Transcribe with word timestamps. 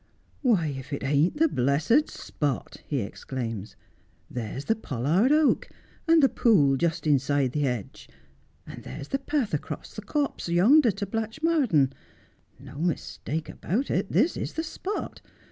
'Why, 0.41 0.65
if 0.69 0.91
it 0.93 1.03
ain't 1.03 1.37
the 1.37 1.47
blessed 1.47 2.09
spot!' 2.09 2.77
he 2.87 3.01
exclaims. 3.01 3.75
There's 4.31 4.65
the 4.65 4.75
pollard 4.75 5.31
oak— 5.31 5.69
and 6.07 6.23
the 6.23 6.27
pool 6.27 6.75
just, 6.75 7.05
inside 7.05 7.51
the 7.51 7.59
hedge— 7.59 8.09
and 8.65 8.81
there's 8.81 9.09
the 9.09 9.19
path 9.19 9.53
across 9.53 9.93
the 9.93 10.01
copse 10.01 10.49
yonder 10.49 10.89
to 10.89 11.05
Blatchmardean. 11.05 11.91
No 12.59 12.79
mistake 12.79 13.47
about 13.47 13.91
it. 13.91 14.11
This 14.11 14.35
is 14.37 14.53
the 14.53 14.63
spot. 14.63 15.21